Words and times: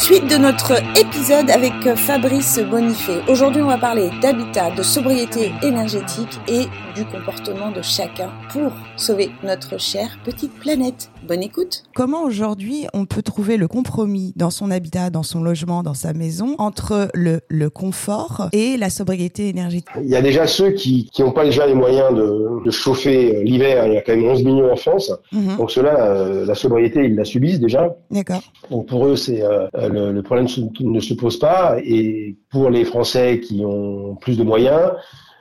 Suite 0.00 0.30
de 0.30 0.36
notre 0.38 0.72
épisode 0.98 1.50
avec 1.50 1.74
Fabrice 1.94 2.58
Bonifay. 2.70 3.20
Aujourd'hui, 3.28 3.60
on 3.60 3.66
va 3.66 3.76
parler 3.76 4.08
d'habitat, 4.22 4.70
de 4.74 4.82
sobriété 4.82 5.52
énergétique 5.62 6.40
et 6.48 6.68
du 6.94 7.04
comportement 7.04 7.70
de 7.70 7.82
chacun 7.82 8.30
pour 8.50 8.72
sauver 8.96 9.28
notre 9.44 9.78
chère 9.78 10.18
petite 10.24 10.54
planète. 10.54 11.10
Bonne 11.28 11.42
écoute. 11.42 11.82
Comment 11.94 12.24
aujourd'hui 12.24 12.86
on 12.94 13.04
peut 13.04 13.22
trouver 13.22 13.58
le 13.58 13.68
compromis 13.68 14.32
dans 14.36 14.50
son 14.50 14.70
habitat, 14.70 15.10
dans 15.10 15.22
son 15.22 15.42
logement, 15.42 15.82
dans 15.82 15.94
sa 15.94 16.14
maison 16.14 16.54
entre 16.58 17.08
le, 17.12 17.40
le 17.48 17.68
confort 17.68 18.48
et 18.52 18.78
la 18.78 18.88
sobriété 18.88 19.48
énergétique? 19.48 19.86
Il 20.02 20.08
y 20.08 20.16
a 20.16 20.22
déjà 20.22 20.46
ceux 20.46 20.70
qui 20.70 21.10
n'ont 21.18 21.30
pas 21.30 21.44
déjà 21.44 21.66
les 21.66 21.74
moyens 21.74 22.14
de, 22.14 22.64
de 22.64 22.70
chauffer 22.70 23.36
euh, 23.36 23.42
l'hiver. 23.42 23.86
Il 23.86 23.92
y 23.92 23.96
a 23.98 24.00
quand 24.00 24.16
même 24.16 24.24
11 24.24 24.44
millions 24.44 24.72
en 24.72 24.76
France. 24.76 25.12
Mhm. 25.32 25.58
Donc 25.58 25.70
ceux-là, 25.70 26.00
euh, 26.00 26.46
la 26.46 26.54
sobriété, 26.54 27.04
ils 27.04 27.14
la 27.14 27.24
subissent 27.24 27.60
déjà. 27.60 27.94
D'accord. 28.10 28.42
Donc 28.70 28.86
pour 28.86 29.06
eux, 29.06 29.16
c'est 29.16 29.42
euh, 29.42 29.68
le, 29.90 30.22
problème 30.22 30.46
ne 30.80 31.00
se 31.00 31.14
pose 31.14 31.38
pas. 31.38 31.76
Et 31.82 32.36
pour 32.50 32.70
les 32.70 32.84
Français 32.84 33.40
qui 33.40 33.62
ont 33.64 34.16
plus 34.16 34.36
de 34.38 34.44
moyens, 34.44 34.92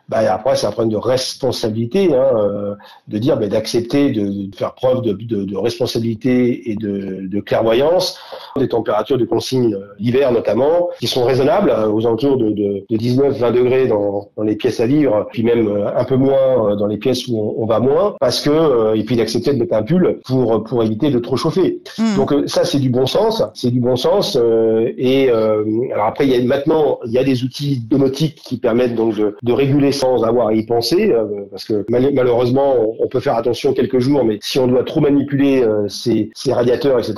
bah, 0.09 0.19
après, 0.33 0.55
c'est 0.55 0.67
un 0.67 0.71
problème 0.71 0.91
de 0.91 0.97
responsabilité, 0.97 2.13
hein, 2.13 2.25
euh, 2.35 2.75
de 3.07 3.17
dire, 3.17 3.37
bah, 3.37 3.47
d'accepter 3.47 4.11
de, 4.11 4.47
de 4.49 4.55
faire 4.55 4.73
preuve 4.73 5.01
de, 5.01 5.13
de, 5.13 5.43
de 5.45 5.57
responsabilité 5.57 6.69
et 6.71 6.75
de, 6.75 7.27
de 7.27 7.39
clairvoyance, 7.39 8.17
des 8.57 8.67
températures 8.67 9.17
de 9.17 9.25
consigne 9.25 9.73
euh, 9.75 9.79
l'hiver 9.99 10.31
notamment, 10.31 10.89
qui 10.99 11.07
sont 11.07 11.23
raisonnables, 11.25 11.69
euh, 11.69 11.87
aux 11.89 12.05
alentours 12.05 12.37
de, 12.37 12.49
de, 12.49 12.85
de 12.89 12.97
19-20 12.97 13.51
degrés 13.53 13.87
dans, 13.87 14.29
dans 14.35 14.43
les 14.43 14.55
pièces 14.55 14.79
à 14.79 14.87
vivre, 14.87 15.27
puis 15.31 15.43
même 15.43 15.67
euh, 15.67 15.95
un 15.95 16.03
peu 16.03 16.15
moins 16.15 16.75
dans 16.75 16.87
les 16.87 16.97
pièces 16.97 17.27
où 17.27 17.37
on, 17.39 17.63
on 17.63 17.65
va 17.65 17.79
moins, 17.79 18.15
parce 18.19 18.41
que 18.41 18.95
et 18.95 19.03
puis 19.03 19.15
d'accepter 19.15 19.53
de 19.53 19.59
mettre 19.59 19.75
un 19.75 19.83
pull 19.83 20.19
pour 20.25 20.63
pour 20.63 20.83
éviter 20.83 21.09
de 21.11 21.19
trop 21.19 21.37
chauffer. 21.37 21.81
Mhm. 21.97 22.15
Donc 22.15 22.33
ça 22.47 22.63
c'est 22.65 22.79
du 22.79 22.89
bon 22.89 23.05
sens, 23.05 23.43
c'est 23.53 23.71
du 23.71 23.79
bon 23.79 23.95
sens. 23.95 24.35
euh, 24.35 24.91
et 24.97 25.29
euh, 25.29 25.63
alors 25.93 26.05
après 26.07 26.25
il 26.27 26.31
y 26.31 26.35
a 26.35 26.43
maintenant 26.43 26.99
il 27.05 27.11
y 27.11 27.17
a 27.17 27.23
des 27.23 27.43
outils 27.43 27.79
domotiques 27.87 28.35
qui 28.43 28.57
permettent 28.57 28.95
donc 28.95 29.15
de, 29.15 29.35
de 29.41 29.53
réguler 29.53 29.91
sans 29.99 30.23
avoir 30.23 30.47
à 30.47 30.53
y 30.53 30.65
penser, 30.65 31.11
euh, 31.11 31.25
parce 31.51 31.65
que 31.65 31.85
mal- 31.89 32.11
malheureusement 32.13 32.75
on, 32.99 33.07
peut 33.07 33.19
faire 33.19 33.35
attention 33.35 33.73
quelques 33.73 33.99
jours, 33.99 34.23
mais 34.23 34.37
si 34.41 34.59
on 34.59 34.67
doit 34.67 34.83
trop 34.83 35.01
manipuler 35.01 35.63
euh, 35.63 35.87
ces, 35.87 36.29
ces 36.33 36.53
radiateurs 36.53 36.99
etc. 36.99 37.15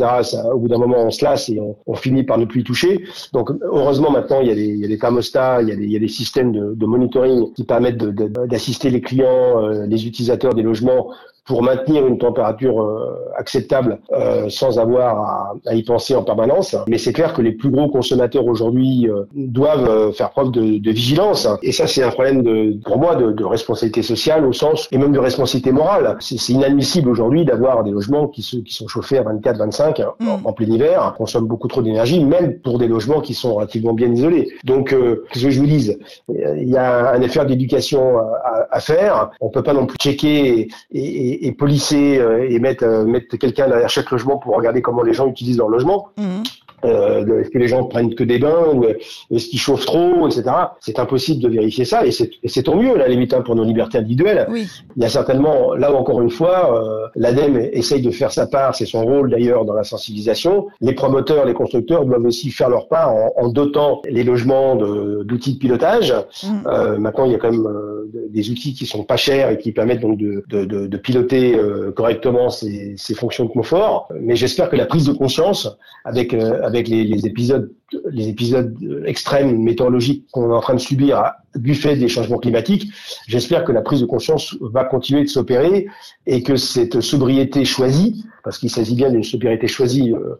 Au 0.54 0.58
bout 0.58 0.68
d'un 0.68 0.78
moment 0.78 1.06
on 1.06 1.12
se 1.12 1.24
lasse 1.24 1.50
et 1.50 1.60
on, 1.60 1.96
finit 1.96 2.24
par 2.24 2.38
ne 2.38 2.46
plus 2.46 2.62
y 2.62 2.64
toucher. 2.64 3.04
Donc 3.34 3.52
heureusement 3.62 4.12
maintenant 4.12 4.42
il 4.42 4.48
y 4.48 4.52
a 4.52 4.56
des, 4.56 4.66
il 4.66 4.80
y 4.80 4.86
a 4.86 4.88
des 4.88 4.98
thermostats, 4.98 5.62
il 5.62 5.70
y 5.70 5.72
a 5.72 5.76
des, 5.76 5.84
il 5.84 5.92
y 5.92 5.96
a 5.96 6.00
des 6.00 6.08
systèmes 6.08 6.52
de, 6.52 6.86
monitoring 6.86 7.54
qui 7.54 7.64
permettent 7.64 7.98
d'assister 7.98 8.90
les 8.90 9.02
clients, 9.02 9.64
euh, 9.64 9.86
les 9.86 10.08
utilisateurs 10.08 10.54
des 10.54 10.64
logements 10.64 11.12
pour 11.46 11.64
maintenir 11.64 12.06
une 12.08 12.18
température 12.18 12.82
euh, 12.82 13.16
acceptable 13.38 14.00
euh, 14.14 14.48
sans 14.50 14.78
avoir 14.80 15.18
à, 15.18 15.54
à 15.66 15.74
y 15.76 15.84
penser 15.84 16.16
en 16.16 16.24
permanence. 16.24 16.76
Mais 16.88 16.98
c'est 16.98 17.14
clair 17.14 17.34
que 17.34 17.42
les 17.42 17.52
plus 17.52 17.70
gros 17.72 17.90
consommateurs 17.90 18.46
aujourd'hui 18.46 19.10
euh, 19.10 19.24
doivent 19.34 19.90
euh, 19.90 20.12
faire 20.12 20.30
preuve 20.30 20.52
de, 20.52 20.78
de 20.78 20.92
vigilance. 20.92 21.48
Et 21.64 21.72
ça, 21.72 21.88
c'est 21.88 22.04
un 22.04 22.10
problème 22.12 22.44
de, 22.44 22.78
pour 22.86 22.98
moi 23.00 23.16
de, 23.16 23.32
de 23.32 23.44
responsabilité 23.44 24.02
sociale 24.04 24.46
au 24.46 24.54
sens 24.54 24.88
et 24.92 24.98
même 24.98 25.12
de 25.12 25.20
responsabilité 25.20 25.72
morale. 25.72 26.16
C'est 26.20 26.54
inadmissible 26.54 27.10
aujourd'hui 27.10 27.44
d'avoir 27.44 27.84
des 27.84 27.92
logements 27.92 28.28
qui, 28.28 28.44
se- 28.44 28.58
qui 28.58 28.74
sont 28.74 28.88
chauffés 28.88 29.18
à 29.18 29.24
24, 29.24 29.58
25 29.58 30.00
en, 30.00 30.04
Mm. 30.20 30.46
en 30.46 30.54
plein 30.54 30.68
hiver, 30.68 31.14
consomment 31.18 31.48
beaucoup 31.48 31.68
trop 31.68 31.82
d'énergie, 31.82 32.24
même 32.24 32.60
pour 32.60 32.78
des 32.78 32.88
logements 32.88 33.22
qui 33.22 33.34
sont 33.34 33.56
relativement 33.56 33.94
bien 33.94 34.12
isolés. 34.12 34.50
Donc, 34.64 34.94
euh, 34.94 35.26
qu'est-ce 35.32 35.46
que 35.46 35.50
je 35.52 35.60
vous 35.60 35.66
dise? 35.66 35.98
Il 36.30 36.70
y 36.70 36.78
a 36.78 37.12
un 37.12 37.22
effort 37.22 37.46
d'éducation 37.46 38.18
à, 38.20 38.22
à- 38.44 38.68
à 38.72 38.80
faire. 38.80 39.32
On 39.42 39.50
peut 39.50 39.64
pas 39.64 39.74
non 39.74 39.86
plus 39.88 39.98
checker 39.98 40.60
et, 40.60 40.68
et, 40.92 41.31
et 41.34 41.52
polisser 41.52 42.18
euh, 42.18 42.50
et 42.50 42.60
mettre, 42.60 42.84
euh, 42.84 43.06
mettre 43.06 43.36
quelqu'un 43.38 43.68
derrière 43.68 43.90
chaque 43.90 44.12
logement 44.12 44.38
pour 44.38 44.56
regarder 44.56 44.82
comment 44.82 45.04
les 45.04 45.14
gens 45.14 45.28
utilisent 45.28 45.58
leur 45.58 45.70
logement. 45.70 46.10
Mhm. 46.18 46.44
Euh, 46.86 47.40
est-ce 47.42 47.50
que 47.50 47.58
les 47.60 47.68
gens 47.68 47.84
prennent 47.86 48.14
que 48.16 48.24
des 48.24 48.40
bains 48.40 48.66
ou 48.74 48.86
est-ce 48.86 49.48
qu'ils 49.50 49.60
chauffent 49.60 49.86
trop, 49.86 50.28
etc. 50.28 50.44
C'est 50.80 51.00
impossible 51.00 51.42
de 51.42 51.50
vérifier 51.50 51.86
ça 51.86 52.06
et 52.06 52.12
c'est 52.12 52.64
tant 52.64 52.76
mieux, 52.76 52.94
à 52.96 52.98
la 52.98 53.08
limite, 53.08 53.34
hein, 53.34 53.42
pour 53.42 53.56
nos 53.56 53.64
libertés 53.64 53.98
individuelles. 53.98 54.48
Oui. 54.50 54.68
Il 54.98 55.04
y 55.04 55.06
a 55.06 55.10
certainement, 55.10 55.74
là 55.76 55.94
encore 55.94 56.22
une 56.22 56.30
fois, 56.30 56.82
euh, 56.84 57.08
l'ADEME 57.16 57.58
essaye 57.74 58.02
de 58.02 58.12
faire 58.12 58.32
sa 58.32 58.48
part, 58.48 58.76
c'est 58.76 58.86
son 58.86 59.04
rôle 59.04 59.30
d'ailleurs 59.30 59.66
dans 59.66 59.74
la 59.74 59.84
sensibilisation. 59.84 60.68
Les 60.82 60.94
promoteurs, 60.94 61.46
les 61.46 61.54
constructeurs 61.54 62.06
doivent 62.06 62.26
aussi 62.26 62.50
faire 62.52 62.70
leur 62.70 62.88
part 62.88 63.14
en, 63.14 63.32
en 63.38 63.48
dotant 63.50 64.02
les 64.10 64.24
logements 64.24 64.76
de- 64.76 65.24
d'outils 65.24 65.54
de, 65.54 65.60
pilotage. 65.60 66.14
Mhm. 66.44 66.64
Euh, 66.68 66.98
maintenant, 66.98 67.26
il 67.26 67.32
y 67.32 67.36
a 67.36 67.38
quand 67.38 67.52
même 67.52 67.66
euh, 67.66 68.10
des 68.30 68.50
outils 68.50 68.74
qui 68.74 68.86
sont 68.86 69.04
pas 69.04 69.18
chers 69.18 69.50
et 69.52 69.58
qui 69.58 69.72
permettent 69.72 70.02
donc 70.02 70.18
de, 70.18 70.44
de, 70.50 70.66
de, 70.66 70.88
de 70.88 70.98
piloter 70.98 71.56
euh, 71.56 71.92
correctement 71.92 72.50
ces, 72.50 72.96
ces 72.98 73.14
fonctions 73.14 73.46
de 73.46 73.50
confort. 73.50 74.08
Mais 74.20 74.36
j'espère 74.36 74.70
que 74.70 74.76
la 74.76 74.86
prise 74.86 75.06
de 75.06 75.14
conscience 75.14 75.70
avec 76.06 76.34
euh, 76.34 76.60
avec 76.72 76.88
les, 76.88 77.26
épisodes 77.26 77.72
les 78.10 78.30
épisodes 78.30 78.74
extrêmes 79.06 79.62
météorologiques 79.62 80.26
qu'on 80.32 80.50
est 80.50 80.56
en 80.56 80.62
train 80.62 80.76
de 80.76 80.80
subir 80.80 81.24
du 81.56 81.76
fait 81.76 81.98
des 81.98 82.08
changements 82.08 82.38
climatiques, 82.38 82.90
j'espère 83.28 83.66
que 83.66 83.74
la 83.74 83.82
prise 83.82 84.00
de 84.00 84.06
conscience 84.06 84.56
va 84.62 84.86
continuer 84.86 85.24
de 85.24 85.28
s'opérer 85.28 85.88
et 86.26 86.42
que 86.42 86.56
cette 86.56 87.02
sobriété 87.02 87.66
choisie, 87.66 88.24
parce 88.46 88.58
qu'il 88.60 88.70
s'agit 88.70 88.96
bien 88.96 89.10
d'une 89.10 89.26
sobriété 89.26 89.68
choisie 89.68 90.14
euh, 90.14 90.36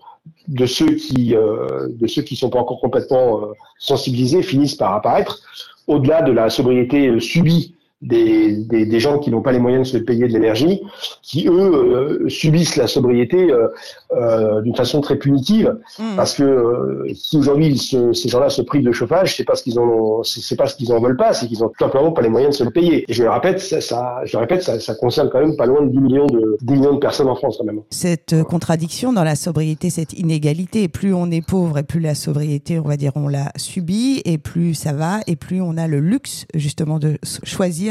de 0.48 0.66
ceux 0.66 0.92
qui 0.92 1.36
euh, 1.36 1.88
sont 2.36 2.50
pas 2.50 2.60
encore 2.60 2.80
complètement 2.80 3.42
euh, 3.42 3.54
sensibilisés, 3.78 4.42
finissent 4.42 4.76
par 4.76 4.94
apparaître. 4.94 5.42
Au-delà 5.88 6.22
de 6.22 6.32
la 6.32 6.50
sobriété 6.50 7.08
euh, 7.08 7.20
subie 7.20 7.76
des, 8.02 8.56
des, 8.58 8.86
des 8.86 9.00
gens 9.00 9.20
qui 9.20 9.30
n'ont 9.30 9.42
pas 9.42 9.52
les 9.52 9.60
moyens 9.60 9.92
de 9.92 9.98
se 9.98 10.04
payer 10.04 10.28
de 10.28 10.34
l'énergie, 10.34 10.82
qui 11.22 11.48
eux 11.48 11.52
euh, 11.52 12.30
subissent 12.30 12.76
la 12.76 12.88
sobriété 12.88 13.52
euh, 13.52 13.68
euh, 14.14 14.62
d'une 14.62 14.76
façon 14.76 15.02
très 15.02 15.18
punitive, 15.18 15.76
Mhm. 16.00 16.16
parce 16.16 16.34
que 16.36 17.06
si 17.14 17.38
aujourd'hui 17.38 17.78
ces 17.78 18.30
gens-là 18.30 18.50
se 18.50 18.62
privent 18.62 18.84
de 18.86 18.92
chauffage, 18.92 19.36
c'est 19.36 19.44
parce 19.44 19.62
qu'ils 19.62 19.78
en 19.80 20.24
c'est 20.24 20.42
c'est 20.42 20.56
pas 20.56 20.68
ce 20.68 20.76
qu'ils 20.76 20.92
en 20.94 21.00
veulent 21.00 21.18
pas, 21.18 21.34
c'est 21.34 21.48
qu'ils 21.48 21.64
ont 21.64 21.68
tout 21.70 21.76
simplement 21.86 22.12
pas 22.12 22.22
les 22.22 22.30
moyens 22.30 22.54
de 22.54 22.58
se 22.58 22.64
le 22.64 22.72
payer. 22.72 23.06
Et 23.08 23.14
je 23.14 23.24
le 23.24 23.30
répète, 23.30 23.60
ça, 23.60 23.82
ça 23.82 24.16
je 24.26 24.36
le 24.36 24.42
répète, 24.42 24.64
ça, 24.64 24.80
ça 24.80 24.96
concerne 24.96 25.30
quand 25.32 25.40
même 25.40 25.56
pas 25.56 25.66
loin 25.66 25.84
de 25.84 25.90
10 25.90 25.98
millions 26.00 26.28
de 26.28 26.58
10 26.62 26.74
millions 26.74 26.94
de 26.96 27.00
personnes 27.00 27.28
en 27.30 27.36
France 27.36 27.56
quand 27.60 27.66
même. 27.66 27.82
Cette 27.92 28.42
contradiction 28.44 29.14
dans 29.14 29.24
la 29.24 29.36
sobriété, 29.36 29.90
cette 29.90 30.14
inégalité, 30.14 30.88
plus 30.88 31.14
on 31.14 31.30
est 31.30 31.46
pauvre 31.46 31.78
et 31.78 31.84
plus 31.84 32.00
la 32.00 32.16
sobriété, 32.16 32.80
on 32.80 32.88
va 32.88 32.98
dire, 32.98 33.12
on 33.16 33.28
l'a 33.28 33.52
subie, 33.58 34.22
et 34.26 34.38
plus 34.38 34.74
ça 34.74 34.94
va, 34.94 35.20
et 35.28 35.36
plus 35.36 35.62
on 35.62 35.78
a 35.78 35.88
le 35.88 36.00
luxe 36.00 36.46
justement 36.56 36.98
de 37.00 37.18
s- 37.24 37.40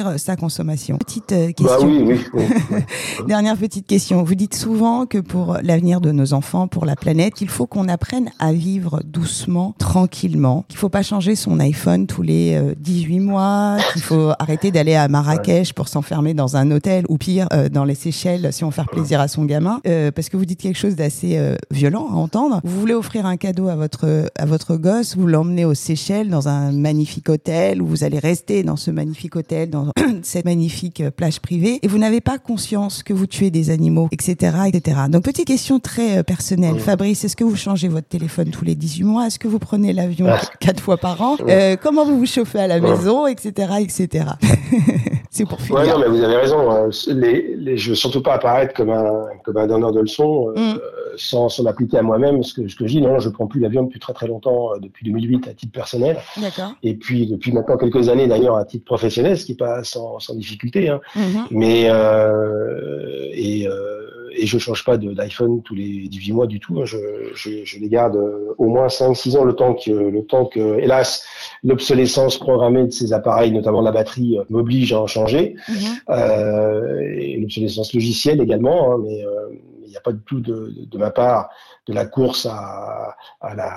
choisir 0.00 0.21
sa 0.21 0.37
consommation. 0.37 0.99
Petite 0.99 1.33
euh, 1.33 1.53
question. 1.53 1.66
Bah 1.66 1.87
oui, 1.87 2.21
oui. 2.34 2.44
oui. 2.71 3.27
Dernière 3.27 3.56
petite 3.56 3.87
question. 3.87 4.22
Vous 4.22 4.34
dites 4.34 4.55
souvent 4.55 5.06
que 5.06 5.19
pour 5.19 5.59
l'avenir 5.62 6.00
de 6.00 6.12
nos 6.12 6.33
enfants, 6.33 6.69
pour 6.69 6.87
la 6.87 6.97
planète, 6.97 7.41
il 7.41 7.49
faut 7.49 7.66
qu'on 7.66 7.88
apprenne 7.88 8.31
à 8.38 8.53
vivre 8.53 9.00
doucement, 9.05 9.75
tranquillement, 9.78 10.65
qu'il 10.69 10.78
faut 10.78 10.88
pas 10.88 11.03
changer 11.03 11.34
son 11.34 11.61
iPhone 11.61 12.06
tous 12.06 12.22
les 12.22 12.55
euh, 12.55 12.75
18 12.78 13.21
mois, 13.21 13.78
qu'il 13.93 14.03
faut 14.03 14.33
arrêter 14.38 14.71
d'aller 14.71 14.94
à 14.94 15.09
Marrakech 15.09 15.72
pour 15.72 15.88
s'enfermer 15.88 16.34
dans 16.34 16.56
un 16.56 16.71
hôtel 16.71 17.05
ou 17.09 17.19
pire 17.19 17.47
euh, 17.53 17.69
dans 17.69 17.84
les 17.84 17.94
Seychelles 17.94 18.53
si 18.53 18.65
on 18.65 18.69
veut 18.69 18.75
faire 18.75 18.88
plaisir 18.88 19.21
à 19.21 19.28
son 19.28 19.44
gamin. 19.44 19.81
Euh, 19.87 20.11
parce 20.11 20.28
que 20.28 20.37
vous 20.37 20.44
dites 20.44 20.61
quelque 20.61 20.78
chose 20.78 20.97
d'assez 20.97 21.37
euh, 21.37 21.56
violent 21.71 22.09
à 22.11 22.15
entendre. 22.15 22.61
Vous 22.65 22.81
voulez 22.81 22.94
offrir 22.94 23.27
un 23.27 23.37
cadeau 23.37 23.69
à 23.69 23.77
votre 23.77 24.31
à 24.38 24.47
votre 24.47 24.77
gosse, 24.77 25.17
vous 25.17 25.27
l'emmenez 25.27 25.65
aux 25.65 25.75
Seychelles 25.75 26.31
dans 26.31 26.49
un 26.49 26.72
magnifique 26.72 27.28
hôtel 27.28 27.82
où 27.82 27.87
vous 27.87 28.05
allez 28.05 28.19
rester 28.19 28.62
dans 28.62 28.77
ce 28.77 28.91
magnifique 28.91 29.37
hôtel, 29.37 29.71
dans 29.71 29.90
cette 30.23 30.45
magnifique 30.45 31.01
euh, 31.01 31.11
plage 31.11 31.41
privée, 31.41 31.78
et 31.83 31.89
vous 31.89 31.99
n'avez 31.99 32.21
pas 32.21 32.39
conscience 32.39 33.03
que 33.03 33.12
vous 33.12 33.27
tuez 33.27 33.51
des 33.51 33.71
animaux, 33.71 34.09
etc., 34.12 34.56
etc. 34.73 35.01
Donc 35.09 35.25
petite 35.25 35.47
question 35.47 35.78
très 35.81 36.19
euh, 36.19 36.23
personnelle, 36.23 36.78
Fabrice, 36.78 37.25
est-ce 37.25 37.37
que 37.37 37.45
vous 37.45 37.56
changez 37.56 37.89
votre 37.89 38.09
téléphone 38.09 38.50
tous 38.50 38.65
les 38.65 38.75
18 38.75 39.05
mois? 39.05 39.27
Est-ce 39.27 39.39
que 39.39 39.49
vous 39.49 39.59
prenez 39.59 39.93
l'avion 39.93 40.27
Ah. 40.29 40.41
quatre 40.61 40.81
fois 40.83 40.97
par 40.97 41.21
an? 41.23 41.37
Euh, 41.49 41.77
Comment 41.81 42.05
vous 42.05 42.19
vous 42.19 42.27
chauffez 42.27 42.61
à 42.61 42.67
la 42.67 42.81
maison, 42.81 43.27
etc., 43.27 43.73
etc. 43.81 44.25
C'est 45.31 45.45
pour 45.47 45.61
finir. 45.61 45.81
Ouais, 45.81 45.89
non, 45.89 45.99
mais 46.00 46.09
vous 46.09 46.23
avez 46.23 46.37
raison. 46.37 46.71
hein. 46.71 46.89
Les, 47.09 47.55
les, 47.56 47.77
je 47.77 47.91
veux 47.91 47.95
surtout 47.95 48.21
pas 48.23 48.34
apparaître 48.34 48.75
comme 48.75 48.91
un, 48.91 49.27
comme 49.45 49.56
un 49.56 49.67
donneur 49.67 49.93
de 49.93 50.00
leçons 50.00 50.49
euh, 50.56 50.75
Mm. 50.75 50.79
sans 51.17 51.49
s'en 51.49 51.65
appliquer 51.67 51.99
à 51.99 52.03
moi-même. 52.03 52.43
Ce 52.43 52.53
que, 52.55 52.67
ce 52.69 52.75
que 52.77 52.87
je 52.87 52.95
dis, 52.95 53.00
non, 53.00 53.19
je 53.21 53.29
prends 53.29 53.47
plus 53.47 53.61
l'avion 53.61 53.84
depuis 53.84 54.00
très 54.00 54.12
très 54.12 54.27
longtemps, 54.27 54.71
depuis 54.81 55.05
2008 55.06 55.49
à 55.49 55.55
titre 55.55 55.73
personnel. 55.73 56.19
D'accord. 56.37 56.73
Et 56.82 56.94
puis 56.94 57.26
depuis 57.26 57.53
maintenant 57.53 57.76
quelques 57.76 58.09
années 58.09 58.26
d'ailleurs 58.26 58.56
à 58.56 58.64
titre 58.64 58.85
professionnel, 58.85 59.38
ce 59.38 59.44
qui 59.44 59.53
n'est 59.53 59.56
pas 59.56 59.80
sans, 59.85 60.19
sans 60.19 60.35
difficulté. 60.35 60.88
Hein. 60.88 61.00
Mhm. 61.17 61.47
Mais 61.50 61.87
euh, 61.88 63.29
et, 63.32 63.67
euh, 63.67 64.06
et 64.37 64.47
je 64.47 64.59
change 64.59 64.85
pas 64.85 64.97
d'iPhone 64.97 65.62
tous 65.62 65.75
les 65.75 66.09
18 66.09 66.32
mois 66.32 66.47
du 66.47 66.61
tout. 66.61 66.81
hein. 66.81 66.85
Je, 66.85 66.99
je, 67.35 67.50
je 67.65 67.79
les 67.79 67.88
garde 67.88 68.17
euh, 68.17 68.55
au 68.59 68.67
moins 68.69 68.87
5-6 68.87 69.37
ans 69.37 69.44
le 69.44 69.55
temps 69.55 69.75
que 69.75 69.91
le 69.91 70.25
temps 70.25 70.47
que 70.47 70.79
hélas 70.79 71.25
l'obsolescence 71.65 72.38
programmée 72.38 72.85
de 72.87 72.91
ces 72.91 73.12
appareils, 73.12 73.50
notamment 73.53 73.82
la 73.82 73.93
batterie, 73.93 74.38
euh, 74.38 74.44
m'oblige 74.50 74.93
à 74.93 75.00
en 75.00 75.06
changer. 75.06 75.56
Mhm. 75.69 75.75
Euh, 76.11 77.00
et 77.19 77.37
l'obsolescence 77.38 77.93
logicielle 77.94 78.41
également. 78.41 78.93
hein, 78.93 78.99
mais 79.05 79.25
a 80.00 80.05
pas 80.08 80.12
du 80.12 80.23
tout 80.31 80.41
de, 80.41 80.73
de, 80.76 80.85
de 80.93 80.99
ma 80.99 81.11
part 81.11 81.50
de 81.87 81.93
la 81.94 82.06
course 82.06 82.47
à, 82.47 83.17
à, 83.41 83.55
la, 83.55 83.70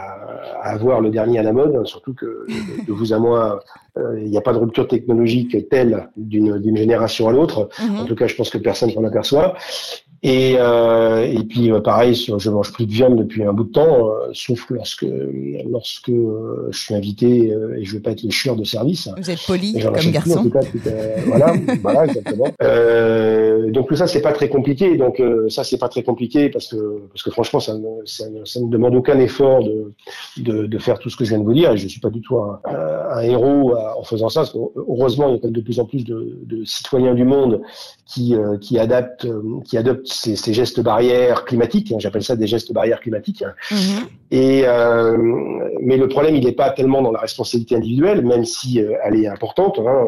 à 0.61 0.69
avoir 0.69 1.01
le 1.01 1.09
dernier 1.09 1.39
à 1.39 1.43
la 1.43 1.53
mode, 1.53 1.75
hein, 1.75 1.85
surtout 1.85 2.13
que 2.13 2.45
de, 2.47 2.85
de 2.85 2.91
vous 2.91 3.13
à 3.13 3.19
moi, 3.19 3.59
euh, 3.97 4.19
il 4.19 4.29
n'y 4.29 4.37
a 4.37 4.41
pas 4.41 4.53
de 4.53 4.57
rupture 4.57 4.87
technologique 4.87 5.69
telle 5.69 6.09
d'une 6.17 6.57
d'une 6.59 6.77
génération 6.77 7.27
à 7.27 7.31
l'autre. 7.31 7.69
Mhm. 7.81 7.99
En 8.01 8.05
tout 8.05 8.15
cas, 8.15 8.27
je 8.27 8.35
pense 8.35 8.49
que 8.49 8.57
personne 8.57 8.91
s'en 8.91 9.03
aperçoit. 9.03 9.55
Et, 10.25 10.55
euh, 10.57 11.25
et 11.25 11.43
puis 11.43 11.69
euh, 11.69 11.81
pareil, 11.81 12.15
je 12.15 12.49
mange 12.49 12.71
plus 12.71 12.85
de 12.85 12.91
viande 12.93 13.17
depuis 13.17 13.43
un 13.43 13.51
bout 13.51 13.65
de 13.65 13.71
temps, 13.73 14.07
euh, 14.07 14.29
sauf 14.31 14.69
lorsque 14.69 15.05
lorsque 15.69 16.07
euh, 16.07 16.69
je 16.71 16.79
suis 16.79 16.95
invité 16.95 17.51
euh, 17.51 17.77
et 17.77 17.83
je 17.83 17.95
veux 17.95 18.01
pas 18.01 18.11
être 18.11 18.23
le 18.23 18.29
chieur 18.29 18.55
de 18.55 18.63
service. 18.63 19.09
Vous 19.17 19.29
êtes 19.29 19.45
poli 19.45 19.73
comme 19.81 19.93
achète 19.95 20.03
plus, 20.03 20.11
garçon. 20.13 20.39
en 20.39 20.43
tout 20.43 20.49
cas, 20.49 20.61
tout, 20.61 20.79
voilà, 21.27 21.53
voilà, 21.81 22.05
exactement. 22.05 22.47
Euh, 22.61 23.69
donc 23.71 23.89
tout 23.89 23.97
ça, 23.97 24.07
c'est 24.07 24.21
pas 24.21 24.31
très 24.31 24.47
compliqué. 24.47 24.95
Donc 24.95 25.19
euh, 25.19 25.49
ça, 25.49 25.65
c'est 25.65 25.77
pas 25.77 25.89
très 25.89 26.03
compliqué 26.03 26.47
parce 26.49 26.69
que 26.69 27.01
parce 27.09 27.23
que 27.23 27.29
franchement, 27.31 27.59
ça 27.59 27.77
ne 27.77 28.05
ça 28.05 28.29
ne, 28.29 28.45
ça 28.45 28.61
ne 28.61 28.69
demande 28.69 28.95
aucun 28.95 29.19
effort 29.19 29.61
de, 29.61 29.91
de 30.37 30.67
de 30.67 30.77
faire 30.77 30.99
tout 30.99 31.09
ce 31.09 31.17
que 31.17 31.25
je 31.25 31.31
viens 31.31 31.39
de 31.39 31.43
vous 31.43 31.53
dire. 31.53 31.73
Et 31.73 31.77
je 31.77 31.87
suis 31.89 31.99
pas 31.99 32.09
du 32.09 32.21
tout 32.21 32.37
un, 32.37 32.61
un, 32.63 33.17
un 33.17 33.21
héros 33.23 33.75
en 33.75 34.03
faisant 34.03 34.29
ça. 34.29 34.41
Parce 34.41 34.53
que, 34.53 34.57
heureusement, 34.77 35.27
il 35.27 35.33
y 35.33 35.35
a 35.35 35.39
quand 35.39 35.47
même 35.47 35.53
de 35.53 35.61
plus 35.61 35.81
en 35.81 35.85
plus 35.85 36.05
de, 36.05 36.39
de 36.45 36.63
citoyens 36.63 37.13
du 37.13 37.25
monde 37.25 37.61
qui 38.05 38.35
euh, 38.35 38.57
qui 38.57 38.79
adaptent 38.79 39.27
qui 39.65 39.77
adoptent 39.77 40.12
ces, 40.13 40.35
ces 40.35 40.53
gestes 40.53 40.79
barrières 40.81 41.45
climatiques. 41.45 41.91
hein. 41.91 41.97
J'appelle 41.99 42.23
ça 42.23 42.35
des 42.35 42.47
gestes 42.47 42.71
barrières 42.73 42.99
climatiques. 42.99 43.43
hein. 43.43 43.53
Mhm. 43.71 44.07
Et 44.31 44.63
euh, 44.65 45.17
mais 45.81 45.97
le 45.97 46.07
problème, 46.07 46.35
il 46.35 46.43
n'est 46.45 46.53
pas 46.53 46.69
tellement 46.71 47.01
dans 47.01 47.11
la 47.11 47.19
responsabilité 47.19 47.75
individuelle, 47.75 48.25
même 48.25 48.45
si 48.45 48.81
euh, 48.81 48.93
elle 49.03 49.15
est 49.15 49.27
importante. 49.27 49.79
Hein, 49.79 50.05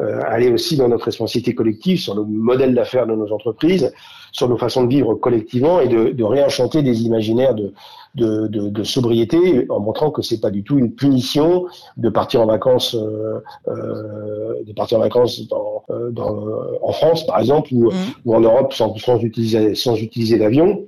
euh, 0.00 0.22
elle 0.32 0.42
est 0.44 0.52
aussi 0.52 0.76
dans 0.76 0.88
notre 0.88 1.06
responsabilité 1.06 1.54
collective, 1.54 1.98
sur 1.98 2.14
le 2.14 2.24
modèle 2.24 2.74
d'affaires 2.74 3.06
de 3.06 3.14
nos 3.14 3.32
entreprises, 3.32 3.92
sur 4.32 4.48
nos 4.48 4.56
façons 4.58 4.84
de 4.84 4.88
vivre 4.88 5.14
collectivement 5.14 5.80
et 5.80 5.88
de, 5.88 6.10
de 6.10 6.24
réenchanter 6.24 6.82
des 6.82 7.02
imaginaires 7.02 7.54
de, 7.54 7.72
de, 8.14 8.46
de, 8.46 8.68
de 8.68 8.84
sobriété, 8.84 9.66
en 9.70 9.80
montrant 9.80 10.10
que 10.10 10.22
c'est 10.22 10.40
pas 10.40 10.50
du 10.50 10.62
tout 10.62 10.78
une 10.78 10.92
punition 10.92 11.66
de 11.96 12.08
partir 12.08 12.40
en 12.42 12.46
vacances, 12.46 12.94
euh, 12.94 13.40
euh, 13.68 14.62
de 14.66 14.72
partir 14.72 14.98
en 14.98 15.00
vacances 15.00 15.46
dans, 15.48 15.82
euh, 15.90 16.10
dans, 16.10 16.46
en 16.82 16.92
France, 16.92 17.26
par 17.26 17.40
exemple, 17.40 17.68
ou, 17.72 17.90
Mhm. 17.90 17.92
ou 18.24 18.34
en 18.34 18.40
Europe 18.40 18.72
sans, 18.72 18.96
sans 18.98 19.18
utiliser 19.18 19.74
sans 19.74 19.96
utiliser 19.96 20.38
d'avion 20.38 20.86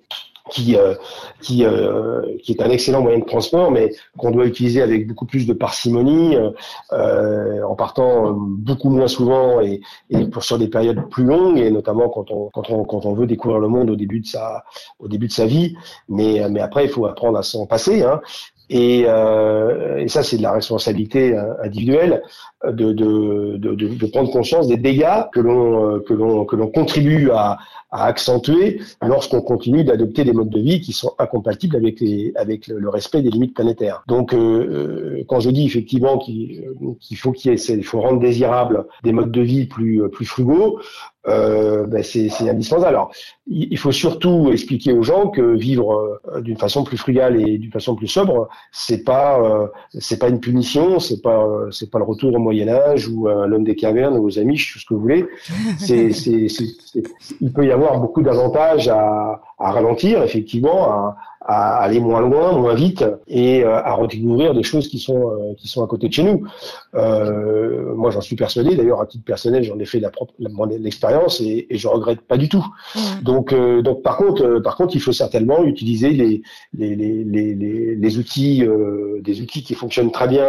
qui 0.50 0.76
euh, 0.76 0.94
qui 1.40 1.64
euh, 1.64 2.22
qui 2.42 2.52
est 2.52 2.62
un 2.62 2.70
excellent 2.70 3.02
moyen 3.02 3.18
de 3.18 3.24
transport, 3.24 3.70
mais 3.70 3.92
qu'on 4.16 4.30
doit 4.30 4.46
utiliser 4.46 4.82
avec 4.82 5.06
beaucoup 5.06 5.26
plus 5.26 5.46
de 5.46 5.52
parcimonie, 5.52 6.36
euh, 6.36 6.50
euh, 6.92 7.62
en 7.62 7.74
partant 7.74 8.28
euh, 8.28 8.32
beaucoup 8.36 8.90
moins 8.90 9.08
souvent 9.08 9.60
et, 9.60 9.80
et 10.10 10.24
pour 10.26 10.44
sur 10.44 10.58
des 10.58 10.68
périodes 10.68 11.08
plus 11.10 11.24
longues, 11.24 11.58
et 11.58 11.70
notamment 11.70 12.08
quand 12.08 12.30
on 12.30 12.48
quand 12.50 12.70
on 12.70 12.84
quand 12.84 13.06
on 13.06 13.14
veut 13.14 13.26
découvrir 13.26 13.60
le 13.60 13.68
monde 13.68 13.90
au 13.90 13.96
début 13.96 14.20
de 14.20 14.26
sa 14.26 14.64
au 14.98 15.08
début 15.08 15.26
de 15.26 15.32
sa 15.32 15.46
vie. 15.46 15.76
Mais 16.08 16.48
mais 16.50 16.60
après, 16.60 16.84
il 16.84 16.90
faut 16.90 17.06
apprendre 17.06 17.38
à 17.38 17.42
s'en 17.42 17.66
passer. 17.66 18.02
Hein. 18.02 18.20
Et, 18.68 19.04
euh, 19.06 19.98
et 19.98 20.08
ça, 20.08 20.22
c'est 20.22 20.38
de 20.38 20.42
la 20.42 20.52
responsabilité 20.52 21.34
euh, 21.34 21.52
individuelle 21.62 22.14
euh, 22.14 22.55
de, 22.72 24.06
prendre 24.06 24.30
conscience 24.30 24.68
des 24.68 24.76
dégâts 24.76 25.24
que 25.32 25.40
l'on 25.40 25.96
euh, 25.96 26.00
que 26.00 26.14
l'on 26.14 26.44
que 26.44 26.56
l'on 26.56 26.68
contribue 26.68 27.30
à, 27.30 27.58
à 27.90 28.04
accentuer 28.06 28.80
lorsqu'on 29.02 29.40
continue 29.40 29.84
d'adopter 29.84 30.24
des 30.24 30.32
modes 30.32 30.50
de 30.50 30.60
vie 30.60 30.80
qui 30.80 30.92
sont 30.92 31.12
incompatibles 31.18 31.76
avec 31.76 32.00
les 32.00 32.32
avec 32.36 32.66
le, 32.66 32.88
respect 32.88 33.22
des 33.22 33.30
limites 33.30 33.54
planétaires. 33.54 34.02
Donc, 34.06 34.32
euh, 34.32 34.38
euh, 34.38 35.24
quand 35.28 35.40
je 35.40 35.50
dis 35.50 35.66
effectivement 35.66 36.18
qu'il 36.18 36.64
faut 37.16 37.32
qu'il 37.32 37.84
faut 37.84 38.00
rendre 38.00 38.20
désirable 38.20 38.86
des 39.04 39.12
modes 39.12 39.32
de 39.32 39.40
vie 39.40 39.66
plus 39.66 40.08
plus 40.10 40.26
frugaux, 40.26 40.80
ben 41.24 42.02
c'est 42.02 42.48
indispensable. 42.48 42.88
Alors, 42.88 43.10
il 43.48 43.76
faut 43.78 43.92
surtout 43.92 44.50
expliquer 44.52 44.92
aux 44.92 45.02
gens 45.02 45.28
que 45.28 45.56
vivre 45.56 46.20
d'une 46.40 46.56
façon 46.56 46.84
plus 46.84 46.96
frugale 46.96 47.40
et 47.40 47.58
d'une 47.58 47.72
façon 47.72 47.96
plus 47.96 48.06
sobre, 48.06 48.48
c'est 48.72 49.04
pas 49.04 49.70
c'est 49.90 50.18
pas 50.18 50.28
une 50.28 50.40
punition, 50.40 51.00
c'est 51.00 51.20
pas 51.20 51.46
c'est 51.70 51.90
pas 51.90 51.98
le 51.98 52.04
retour 52.04 52.34
au 52.34 52.38
Moyen 52.38 52.55
Âge 52.64 53.08
ou 53.08 53.28
à 53.28 53.46
l'homme 53.46 53.64
des 53.64 53.74
cavernes 53.76 54.16
aux 54.18 54.38
Amish, 54.38 54.72
tout 54.72 54.78
ce 54.78 54.86
que 54.86 54.94
vous 54.94 55.00
voulez. 55.00 55.26
C'est 55.78 56.12
c'est 56.22 56.48
c'est- 56.48 56.74
c'est- 56.84 57.04
il 57.40 57.52
peut 57.52 57.66
y 57.66 57.70
avoir 57.72 57.98
beaucoup 58.00 58.22
d'avantages 58.22 58.88
à, 58.88 59.40
à 59.58 59.70
ralentir 59.72 60.22
effectivement, 60.22 60.90
à, 60.92 61.16
à 61.48 61.76
aller 61.78 62.00
moins 62.00 62.20
loin, 62.20 62.52
moins 62.52 62.74
vite 62.74 63.04
et 63.28 63.64
euh, 63.64 63.76
à 63.90 63.92
redécouvrir 63.94 64.52
des 64.54 64.62
choses 64.62 64.88
qui 64.88 64.98
sont 64.98 65.30
euh, 65.30 65.54
qui 65.56 65.68
sont 65.68 65.82
à 65.84 65.86
côté 65.86 66.08
de 66.08 66.12
chez 66.12 66.22
nous. 66.24 66.44
Euh, 66.94 67.94
moi, 67.94 68.10
j'en 68.10 68.20
suis 68.20 68.36
persuadé. 68.36 68.76
D'ailleurs, 68.76 69.00
à 69.00 69.06
titre 69.06 69.24
personnel, 69.24 69.62
j'en 69.62 69.78
ai 69.78 69.84
fait 69.84 70.00
la 70.00 70.10
propre 70.10 70.34
l'expérience 70.80 71.40
et, 71.40 71.66
et 71.70 71.76
je 71.78 71.88
regrette 71.88 72.20
pas 72.22 72.36
du 72.36 72.48
tout. 72.48 72.66
Donc, 73.22 73.52
euh, 73.52 73.82
donc 73.82 74.02
par 74.02 74.16
contre, 74.16 74.42
euh, 74.44 74.60
par 74.60 74.76
contre, 74.76 74.94
il 74.96 75.00
faut 75.00 75.12
certainement 75.12 75.64
utiliser 75.64 76.10
les 76.10 76.42
les 76.76 76.94
les 76.96 77.24
les, 77.24 77.54
les, 77.54 77.94
les 77.96 78.18
outils 78.18 78.64
euh, 78.64 79.20
des 79.22 79.40
outils 79.40 79.62
qui 79.62 79.74
fonctionnent 79.74 80.10
très 80.12 80.28
bien 80.28 80.44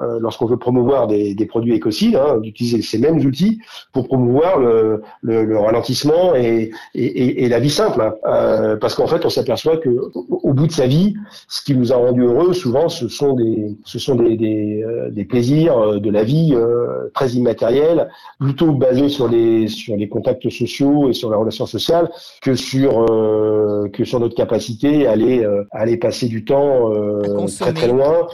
euh, 0.00 0.18
lorsqu'on 0.20 0.46
veut 0.46 0.56
promouvoir 0.56 1.06
des, 1.06 1.34
des 1.34 1.46
produits 1.46 1.74
écocides, 1.74 2.16
hein, 2.16 2.38
d'utiliser 2.38 2.82
ces 2.82 2.98
mêmes 2.98 3.18
outils 3.24 3.60
pour 3.92 4.06
promouvoir 4.06 4.58
le, 4.58 5.02
le, 5.22 5.44
le 5.44 5.58
ralentissement 5.58 6.34
et, 6.34 6.70
et, 6.94 7.44
et, 7.44 7.48
la 7.48 7.58
vie 7.60 7.70
simple. 7.70 8.00
hein. 8.00 8.14
Euh, 8.26 8.76
parce 8.76 8.94
qu'en 8.94 9.06
fait, 9.06 9.24
on 9.24 9.30
s'aperçoit 9.30 9.76
que 9.78 9.90
au, 10.28 10.52
bout 10.52 10.66
de 10.66 10.72
sa 10.72 10.86
vie, 10.86 11.14
ce 11.48 11.62
qui 11.62 11.74
nous 11.74 11.92
a 11.92 11.96
rendu 11.96 12.22
heureux, 12.22 12.52
souvent, 12.52 12.88
ce 12.88 13.08
sont 13.08 13.34
des 13.34 13.76
ce 13.84 13.98
sont 13.98 14.14
des 14.14 14.36
des, 14.36 14.82
euh, 14.82 15.10
des 15.10 15.24
plaisirs 15.24 15.78
euh, 15.78 15.98
de 15.98 16.10
la 16.10 16.24
vie 16.24 16.54
euh, 16.54 17.08
très 17.14 17.30
immatériels, 17.30 18.08
plutôt 18.38 18.72
basés 18.72 19.08
sur 19.08 19.28
les 19.28 19.68
sur 19.68 19.96
les 19.96 20.08
contacts 20.08 20.48
sociaux 20.50 21.08
et 21.10 21.12
sur 21.12 21.30
la 21.30 21.36
relation 21.36 21.66
sociale 21.66 22.10
que 22.42 22.54
sur 22.54 23.06
euh, 23.10 23.88
que 23.92 24.04
sur 24.04 24.20
notre 24.20 24.34
capacité 24.34 25.06
à 25.06 25.12
aller 25.12 25.44
à 25.44 25.78
aller 25.80 25.96
passer 25.96 26.28
du 26.28 26.44
temps 26.44 26.92
euh, 26.92 27.46
très 27.58 27.72
très 27.72 27.88
loin 27.88 28.26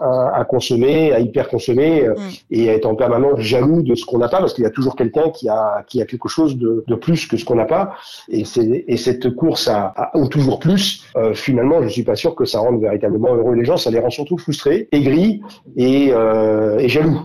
à, 0.00 0.40
à 0.40 0.44
consommer, 0.44 1.12
à 1.12 1.20
hyper 1.20 1.48
consommer 1.48 2.06
euh, 2.06 2.14
Mm. 2.14 2.30
et 2.50 2.70
à 2.70 2.74
être 2.74 2.86
en 2.86 2.94
permanence 2.94 3.40
jaloux 3.40 3.82
de 3.82 3.94
ce 3.94 4.04
qu'on 4.04 4.18
n'a 4.18 4.28
pas 4.28 4.38
parce 4.38 4.54
qu'il 4.54 4.64
y 4.64 4.66
a 4.66 4.70
toujours 4.70 4.96
quelqu'un 4.96 5.30
qui 5.30 5.48
a 5.48 5.84
qui 5.88 6.00
a 6.02 6.06
quelque 6.06 6.28
chose 6.28 6.56
de, 6.56 6.84
de 6.86 6.94
plus 6.94 7.26
que 7.26 7.36
ce 7.36 7.44
qu'on 7.44 7.54
n'a 7.56 7.64
pas. 7.64 7.94
Et 8.28 8.44
c'est 8.44 8.84
et 8.86 8.96
cette 8.96 9.34
course 9.34 9.68
à, 9.68 9.92
à 9.96 10.16
au 10.16 10.26
toujours 10.26 10.58
plus 10.58 11.04
euh, 11.16 11.34
finalement 11.34 11.82
je 11.82 11.88
suis 11.88 12.02
pas 12.04 12.16
sûr 12.16 12.34
que 12.34 12.44
ça 12.44 12.60
rende 12.60 12.80
véritablement 12.80 13.34
heureux 13.34 13.54
les 13.54 13.64
gens. 13.64 13.76
Ça 13.76 13.90
les 13.90 13.98
rend 13.98 14.10
surtout 14.10 14.38
frustrés 14.38 14.88
aigris 14.92 15.42
et, 15.76 16.10
euh, 16.12 16.78
et 16.78 16.88
jaloux. 16.88 17.20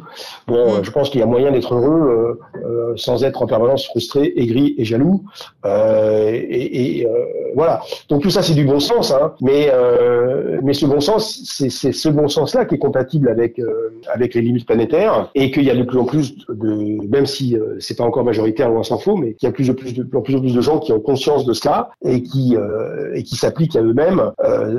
Bon 0.48 0.80
Mm. 0.80 0.84
je 0.84 0.92
pense 0.92 1.10
qu'il 1.10 1.19
y 1.19 1.24
a 1.24 1.28
moyen 1.28 1.52
d'être 1.52 1.74
heureux 1.75 2.40
euh, 2.66 2.94
sans 2.96 3.24
être 3.24 3.42
en 3.42 3.48
permanence 3.48 3.86
frustré 3.88 4.34
aigri 4.36 4.75
et 4.78 4.86
jaloux. 4.86 5.24
Et, 5.66 7.00
et, 7.02 7.08
voilà. 7.56 7.81
Donc 8.10 8.22
tout 8.24 8.30
ça 8.30 8.42
c'est 8.42 8.54
du 8.56 8.66
bon 8.66 8.80
sens 8.80 9.12
hein, 9.12 9.34
mais 9.42 9.69
mais 10.64 10.74
ce 10.74 10.86
bon 10.86 11.00
sens 11.00 11.42
c'est 11.46 11.69
c'est 11.69 11.92
ce 11.92 12.10
bon 12.10 12.28
sens 12.28 12.56
qui 12.65 12.75
est 12.75 12.80
compatible 12.80 13.30
avec 13.30 13.59
euh, 13.59 13.92
avec 14.13 14.33
les 14.33 14.42
limites 14.42 14.65
planétaires 14.65 15.30
et 15.36 15.51
qu'il 15.51 15.63
y 15.63 15.71
a 15.71 15.75
de 15.75 15.83
plus 15.83 15.98
en 15.98 16.06
plus 16.06 16.36
de 16.50 17.07
même 17.07 17.25
si 17.25 17.56
euh, 17.56 17.75
c'est 17.80 17.98
pas 17.98 18.04
encore 18.04 18.24
majoritaire 18.24 18.69
loin 18.69 18.83
s'en 18.83 18.98
faut 18.98 19.15
mais 19.15 19.33
qu'il 19.33 19.48
y 19.48 19.50
a 19.50 19.54
plus 19.54 19.68
de 19.68 19.74
plus 19.74 19.94
de 19.94 20.04
plus 20.04 20.18
en 20.18 20.21
plus, 20.21 20.42
de 20.42 20.62
gens 20.62 20.80
qui 20.80 20.92
ont 20.92 21.00
conscience 21.00 21.45
de 21.45 21.54
cela 21.54 21.89
et 22.04 22.24
qui 22.24 22.56
euh, 22.56 23.13
et 23.13 23.24
qui 23.24 23.36
s'appliquent 23.36 23.75
à 23.75 23.81
eux-mêmes 23.81 24.31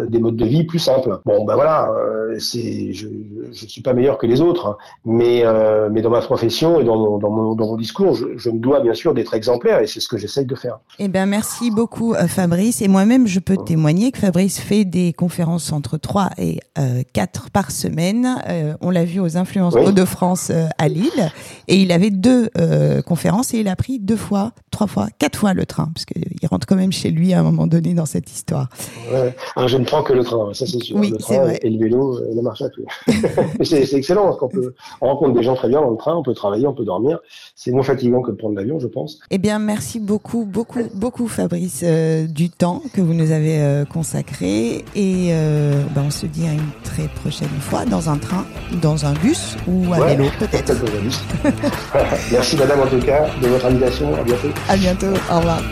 des 0.08 0.18
modes 0.18 0.36
de 0.36 0.44
vie 0.44 0.64
plus 0.64 0.78
simples. 0.78 1.18
Bon 1.24 1.44
ben 1.44 1.54
voilà 1.54 1.90
c'est 2.38 2.92
je 2.92 3.08
je 3.52 3.66
suis 3.66 3.82
pas 3.82 3.92
meilleur 3.92 4.18
que 4.18 4.26
les 4.26 4.40
autres 4.40 4.66
hein, 4.66 4.76
mais 5.04 5.44
mais 5.90 6.02
dans 6.02 6.10
ma 6.10 6.20
profession 6.20 6.80
et 6.80 6.84
dans 6.84 6.96
mon 6.96 7.18
dans 7.18 7.30
mon, 7.30 7.54
dans 7.54 7.66
mon 7.66 7.76
discours 7.76 8.14
je, 8.14 8.26
je 8.36 8.50
me 8.50 8.58
dois 8.58 8.80
bien 8.80 8.94
sûr 8.94 9.14
d'être 9.14 9.34
exemplaire 9.34 9.80
et 9.80 9.86
c'est 9.86 10.00
ce 10.00 10.08
que 10.08 10.18
j'essaye 10.18 10.46
de 10.46 10.54
faire. 10.54 10.78
Eh 10.98 11.08
bien, 11.08 11.26
merci 11.26 11.70
beaucoup, 11.70 12.14
Fabrice. 12.14 12.82
Et 12.82 12.88
moi-même, 12.88 13.26
je 13.26 13.40
peux 13.40 13.56
témoigner 13.56 14.10
que 14.12 14.18
Fabrice 14.18 14.58
fait 14.58 14.84
des 14.84 15.12
conférences 15.12 15.72
entre 15.72 15.96
3 15.96 16.30
et 16.38 16.60
euh, 16.78 17.02
4 17.12 17.50
par 17.50 17.67
semaine. 17.70 18.36
Euh, 18.48 18.74
on 18.80 18.90
l'a 18.90 19.04
vu 19.04 19.20
aux 19.20 19.36
influences 19.36 19.74
Oui. 19.74 19.82
Hauts-de-France 19.86 20.50
euh, 20.50 20.66
à 20.78 20.88
Lille. 20.88 21.30
Et 21.66 21.76
il 21.76 21.92
avait 21.92 22.10
deux 22.10 22.48
euh, 22.58 23.02
conférences 23.02 23.54
et 23.54 23.58
il 23.58 23.68
a 23.68 23.76
pris 23.76 23.98
deux 23.98 24.16
fois, 24.16 24.52
trois 24.70 24.86
fois, 24.86 25.08
quatre 25.18 25.38
fois 25.38 25.54
le 25.54 25.66
train. 25.66 25.90
Parce 25.94 26.04
qu'il 26.04 26.48
rentre 26.48 26.66
quand 26.66 26.76
même 26.76 26.92
chez 26.92 27.10
lui 27.10 27.32
à 27.32 27.40
un 27.40 27.42
moment 27.42 27.66
donné 27.66 27.94
dans 27.94 28.06
cette 28.06 28.30
histoire. 28.30 28.68
Ouais. 29.12 29.34
Je 29.66 29.76
ne 29.76 29.84
prends 29.84 30.02
que 30.02 30.12
le 30.12 30.24
train, 30.24 30.52
ça 30.54 30.66
c'est 30.66 30.82
sûr. 30.82 30.96
Oui, 30.96 31.10
le 31.10 31.18
train 31.18 31.40
vrai. 31.40 31.58
et 31.62 31.70
le 31.70 31.78
vélo 31.78 32.18
et 32.30 32.34
la 32.34 32.42
marche 32.42 32.62
à 32.62 32.68
pied. 32.68 32.84
C'est 33.62 33.92
excellent 33.94 34.24
parce 34.24 34.38
qu'on 34.38 34.48
peut 34.48 34.74
on 35.00 35.08
rencontre 35.08 35.34
des 35.34 35.42
gens 35.42 35.54
très 35.54 35.68
bien 35.68 35.80
dans 35.80 35.90
le 35.90 35.96
train, 35.96 36.14
on 36.14 36.22
peut 36.22 36.34
travailler, 36.34 36.66
on 36.66 36.74
peut 36.74 36.84
dormir. 36.84 37.18
C'est 37.54 37.70
moins 37.70 37.82
fatigant 37.82 38.22
que 38.22 38.30
de 38.30 38.36
prendre 38.36 38.54
l'avion, 38.54 38.78
je 38.78 38.86
pense. 38.86 39.18
Eh 39.30 39.38
bien, 39.38 39.58
merci 39.58 40.00
beaucoup, 40.00 40.44
beaucoup, 40.44 40.80
beaucoup, 40.94 41.28
Fabrice, 41.28 41.84
du 42.28 42.50
temps 42.50 42.82
que 42.92 43.00
vous 43.00 43.14
nous 43.14 43.32
avez 43.32 43.84
consacré. 43.92 44.84
Et 44.94 45.32
ben, 45.94 46.04
on 46.06 46.10
se 46.10 46.26
dit 46.26 46.46
à 46.46 46.52
une 46.52 46.70
très 46.84 47.08
prochaine 47.08 47.48
fois 47.60 47.84
dans 47.84 48.08
un 48.10 48.16
train, 48.16 48.44
dans 48.82 49.04
un 49.06 49.12
bus 49.12 49.56
ou 49.66 49.92
à 49.92 49.98
Ouais. 49.98 50.16
vélo, 50.16 50.30
peut-être. 50.38 50.74
Merci 52.32 52.56
madame 52.56 52.80
en 52.80 52.86
tout 52.86 53.00
cas 53.00 53.26
de 53.42 53.48
votre 53.48 53.66
invitation. 53.66 54.14
À 54.14 54.22
bientôt. 54.22 54.48
À 54.68 54.76
bientôt. 54.76 55.06
Au 55.30 55.36
revoir. 55.38 55.58